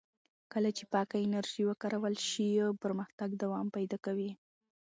کله 0.53 0.69
چې 0.77 0.83
پاکه 0.93 1.17
انرژي 1.25 1.63
وکارول 1.65 2.15
شي، 2.29 2.47
پرمختګ 2.83 3.29
دوام 3.43 3.67
پیدا 3.75 3.97
کوي. 4.05 4.31